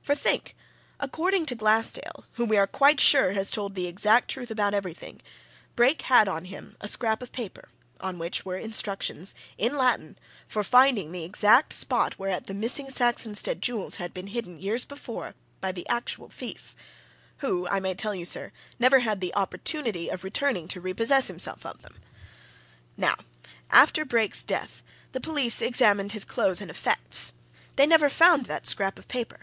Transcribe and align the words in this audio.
For, 0.00 0.14
think! 0.14 0.56
according 0.98 1.44
to 1.44 1.54
Glassdale, 1.54 2.24
who, 2.36 2.46
we 2.46 2.56
are 2.56 2.66
quite 2.66 3.00
sure, 3.00 3.32
has 3.32 3.50
told 3.50 3.74
the 3.74 3.86
exact 3.86 4.30
truth 4.30 4.50
about 4.50 4.72
everything, 4.72 5.20
Brake 5.76 6.00
had 6.00 6.26
on 6.26 6.46
him 6.46 6.78
a 6.80 6.88
scrap 6.88 7.20
of 7.20 7.32
paper, 7.32 7.68
on 8.00 8.18
which 8.18 8.46
were 8.46 8.56
instructions, 8.56 9.34
in 9.58 9.76
Latin, 9.76 10.16
for 10.48 10.64
finding 10.64 11.12
the 11.12 11.26
exact 11.26 11.74
spot 11.74 12.18
whereat 12.18 12.46
the 12.46 12.54
missing 12.54 12.86
Saxonsteade 12.86 13.60
jewels 13.60 13.96
had 13.96 14.14
been 14.14 14.28
hidden, 14.28 14.58
years 14.58 14.86
before, 14.86 15.34
by 15.60 15.70
the 15.70 15.86
actual 15.86 16.30
thief 16.30 16.74
who, 17.40 17.68
I 17.68 17.78
may 17.78 17.92
tell 17.92 18.14
you, 18.14 18.24
sir, 18.24 18.52
never 18.78 19.00
had 19.00 19.20
the 19.20 19.34
opportunity 19.34 20.08
of 20.08 20.24
returning 20.24 20.66
to 20.68 20.80
re 20.80 20.94
possess 20.94 21.28
himself 21.28 21.66
of 21.66 21.82
them. 21.82 22.00
Now, 22.96 23.16
after 23.70 24.06
Brake's 24.06 24.44
death, 24.44 24.82
the 25.12 25.20
police 25.20 25.60
examined 25.60 26.12
his 26.12 26.24
clothes 26.24 26.62
and 26.62 26.70
effects 26.70 27.34
they 27.76 27.86
never 27.86 28.08
found 28.08 28.46
that 28.46 28.66
scrap 28.66 28.98
of 28.98 29.08
paper! 29.08 29.40